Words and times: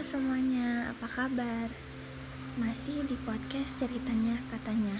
semuanya, 0.00 0.88
apa 0.88 1.04
kabar? 1.04 1.68
Masih 2.56 3.04
di 3.04 3.12
podcast 3.28 3.76
ceritanya 3.76 4.40
katanya. 4.48 4.96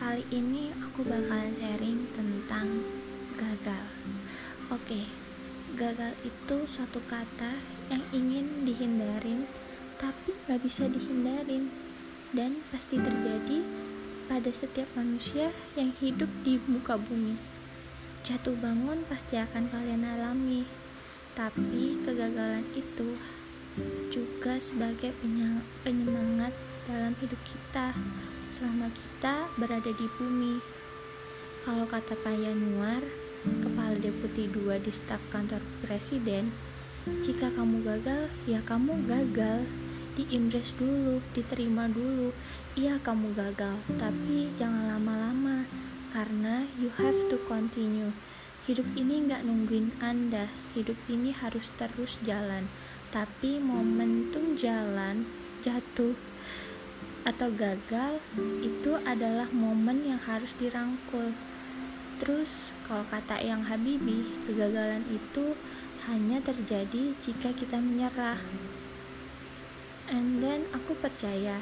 Kali 0.00 0.24
ini 0.32 0.72
aku 0.80 1.04
bakalan 1.04 1.52
sharing 1.52 2.08
tentang 2.16 2.88
gagal. 3.36 3.84
Oke, 4.72 5.04
gagal 5.76 6.16
itu 6.24 6.56
suatu 6.72 7.04
kata 7.04 7.60
yang 7.92 8.00
ingin 8.16 8.64
dihindarin 8.64 9.44
Tapi 10.00 10.40
gak 10.48 10.64
bisa 10.64 10.88
dihindarin. 10.88 11.68
Dan 12.32 12.64
pasti 12.72 12.96
terjadi 12.96 13.60
pada 14.24 14.48
setiap 14.56 14.88
manusia 14.96 15.52
yang 15.76 15.92
hidup 16.00 16.32
di 16.40 16.56
muka 16.64 16.96
bumi. 16.96 17.36
Jatuh 18.24 18.56
bangun 18.56 19.04
pasti 19.04 19.36
akan 19.36 19.68
kalian 19.68 20.08
alami 20.08 20.64
tapi 21.32 21.96
kegagalan 22.04 22.68
itu 22.76 23.16
juga 24.12 24.58
sebagai 24.60 25.16
penyemangat 25.86 26.52
dalam 26.84 27.16
hidup 27.22 27.38
kita 27.46 27.96
selama 28.52 28.92
kita 28.92 29.48
berada 29.56 29.90
di 29.92 30.06
bumi. 30.20 30.60
Kalau 31.62 31.86
kata 31.86 32.18
Pak 32.20 32.36
Yanuar, 32.36 33.00
Kepala 33.42 33.96
Deputi 33.98 34.50
2 34.50 34.82
di 34.82 34.92
staf 34.92 35.22
kantor 35.30 35.62
presiden, 35.80 36.50
jika 37.22 37.50
kamu 37.50 37.82
gagal, 37.82 38.30
ya 38.46 38.62
kamu 38.62 39.02
gagal. 39.10 39.66
Diimres 40.12 40.76
dulu, 40.76 41.18
diterima 41.32 41.88
dulu. 41.88 42.30
Iya 42.78 43.00
kamu 43.00 43.34
gagal, 43.34 43.80
tapi 43.96 44.52
jangan 44.60 44.94
lama-lama 44.94 45.66
karena 46.12 46.68
you 46.76 46.92
have 47.00 47.16
to 47.32 47.40
continue. 47.48 48.12
Hidup 48.68 48.86
ini 48.94 49.26
nggak 49.26 49.42
nungguin 49.42 49.98
Anda, 49.98 50.46
hidup 50.78 50.94
ini 51.10 51.34
harus 51.34 51.74
terus 51.74 52.22
jalan. 52.22 52.70
Tapi 53.12 53.60
momentum 53.60 54.56
jalan, 54.56 55.28
jatuh, 55.60 56.16
atau 57.28 57.52
gagal 57.52 58.24
itu 58.64 58.96
adalah 59.04 59.52
momen 59.52 60.08
yang 60.08 60.16
harus 60.24 60.48
dirangkul. 60.56 61.36
Terus, 62.16 62.72
kalau 62.88 63.04
kata 63.12 63.36
yang 63.44 63.68
Habibi, 63.68 64.48
kegagalan 64.48 65.04
itu 65.12 65.52
hanya 66.08 66.40
terjadi 66.40 67.12
jika 67.20 67.52
kita 67.52 67.76
menyerah. 67.76 68.40
And 70.08 70.40
then 70.40 70.72
aku 70.72 70.96
percaya, 70.96 71.60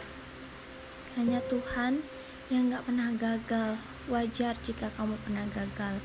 hanya 1.19 1.43
Tuhan 1.51 2.07
yang 2.47 2.71
gak 2.71 2.87
pernah 2.87 3.11
gagal. 3.19 3.83
Wajar 4.07 4.55
jika 4.63 4.95
kamu 4.95 5.19
pernah 5.27 5.51
gagal 5.51 5.99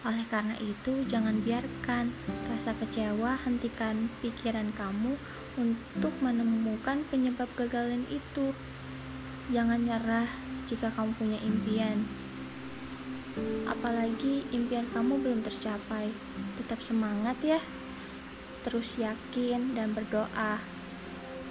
oleh 0.00 0.24
karena 0.32 0.56
itu, 0.56 1.04
jangan 1.04 1.44
biarkan 1.44 2.16
rasa 2.48 2.72
kecewa 2.80 3.36
hentikan 3.44 4.08
pikiran 4.24 4.72
kamu 4.72 5.20
untuk 5.60 6.16
menemukan 6.24 7.04
penyebab 7.12 7.52
kegagalan 7.52 8.08
itu. 8.08 8.56
Jangan 9.52 9.84
nyerah 9.84 10.30
jika 10.64 10.88
kamu 10.96 11.12
punya 11.20 11.38
impian. 11.44 12.08
Apalagi 13.68 14.48
impian 14.48 14.88
kamu 14.88 15.20
belum 15.20 15.40
tercapai. 15.44 16.16
Tetap 16.56 16.80
semangat 16.80 17.36
ya. 17.44 17.60
Terus 18.64 18.96
yakin 18.96 19.76
dan 19.76 19.92
berdoa. 19.92 20.64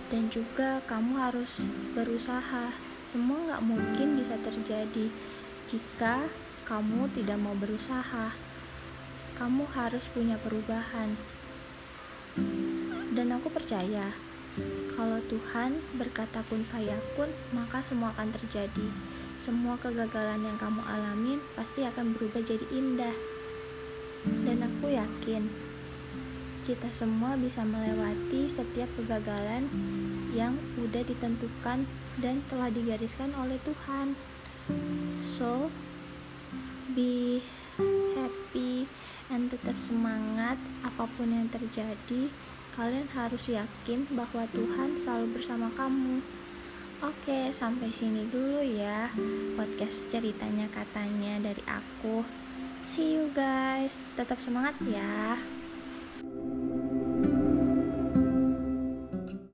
Dan 0.09 0.33
juga 0.33 0.81
kamu 0.89 1.21
harus 1.21 1.69
berusaha. 1.93 2.73
Semua 3.13 3.37
nggak 3.45 3.65
mungkin 3.65 4.17
bisa 4.17 4.41
terjadi 4.41 5.13
jika 5.69 6.25
kamu 6.69 7.09
tidak 7.17 7.41
mau 7.41 7.57
berusaha. 7.57 8.29
Kamu 9.33 9.65
harus 9.73 10.05
punya 10.13 10.37
perubahan. 10.37 11.17
Dan 13.09 13.33
aku 13.33 13.49
percaya, 13.49 14.13
kalau 14.93 15.17
Tuhan 15.25 15.81
berkata 15.97 16.45
pun 16.45 16.61
fayakun, 16.61 17.33
maka 17.57 17.81
semua 17.81 18.13
akan 18.13 18.29
terjadi. 18.37 18.85
Semua 19.41 19.81
kegagalan 19.81 20.45
yang 20.45 20.61
kamu 20.61 20.85
alamin 20.85 21.41
pasti 21.57 21.81
akan 21.89 22.13
berubah 22.13 22.45
jadi 22.45 22.69
indah. 22.69 23.17
Dan 24.45 24.61
aku 24.61 24.93
yakin, 24.93 25.49
kita 26.69 26.93
semua 26.93 27.33
bisa 27.33 27.65
melewati 27.65 28.45
setiap 28.45 28.93
kegagalan 28.93 29.65
yang 30.37 30.53
udah 30.77 31.01
ditentukan 31.01 31.89
dan 32.21 32.35
telah 32.45 32.69
digariskan 32.69 33.33
oleh 33.33 33.57
Tuhan. 33.65 34.13
So, 35.17 35.73
be 36.95 37.43
happy 38.17 38.89
and 39.29 39.49
tetap 39.53 39.77
semangat 39.77 40.57
apa 40.81 41.05
pun 41.17 41.29
yang 41.29 41.47
terjadi 41.49 42.29
kalian 42.73 43.09
harus 43.11 43.51
yakin 43.51 44.07
bahwa 44.15 44.47
Tuhan 44.55 44.95
selalu 45.01 45.35
bersama 45.41 45.67
kamu. 45.75 46.23
Oke 46.99 47.51
sampai 47.55 47.91
sini 47.91 48.27
dulu 48.27 48.59
ya 48.63 49.07
podcast 49.55 50.11
ceritanya 50.11 50.67
katanya 50.71 51.39
dari 51.39 51.63
aku. 51.63 52.23
See 52.83 53.15
you 53.19 53.31
guys 53.31 53.99
tetap 54.19 54.39
semangat 54.43 54.75
ya 54.83 55.39